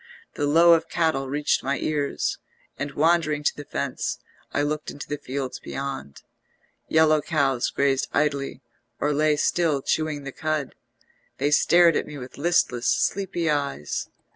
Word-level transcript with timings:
The 0.33 0.47
low 0.47 0.73
of 0.73 0.89
cattle 0.89 1.29
reached 1.29 1.61
my 1.61 1.77
ears, 1.77 2.39
and 2.75 2.89
wandering 2.93 3.43
to 3.43 3.55
the 3.55 3.65
fence 3.65 4.17
I 4.51 4.63
looked 4.63 4.89
into 4.89 5.07
the 5.07 5.19
fields 5.19 5.59
beyond; 5.59 6.23
yellow 6.87 7.21
cows 7.21 7.69
grazed 7.69 8.07
idly 8.11 8.63
or 8.99 9.13
lay 9.13 9.35
still 9.35 9.83
chewing 9.83 10.23
the 10.23 10.31
cud; 10.31 10.73
they 11.37 11.51
stared 11.51 11.95
at 11.95 12.07
me 12.07 12.17
with 12.17 12.39
listless, 12.39 12.87
sleepy 12.87 13.47
eyes. 13.47 14.09